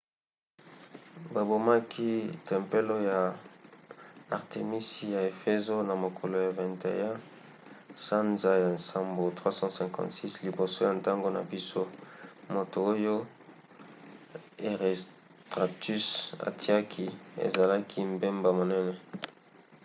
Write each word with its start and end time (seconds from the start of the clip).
babomaki 1.33 2.11
tempelo 2.47 2.95
ya 3.11 3.21
artemisi 4.37 5.03
na 5.13 5.19
efezo 5.31 5.75
na 5.87 5.93
mokolo 6.03 6.35
ya 6.45 6.51
21 6.57 7.17
sanza 8.05 8.51
ya 8.63 8.69
nsambo 8.77 9.23
356 9.39 10.43
liboso 10.45 10.77
ya 10.87 10.91
ntango 10.99 11.27
na 11.35 11.41
biso 11.51 11.81
moto 12.55 12.77
oyo 12.93 13.15
herostratus 14.63 16.05
atiaki 16.49 17.05
ezalaki 17.45 17.97
mbeba 18.15 18.49
monene 18.59 18.95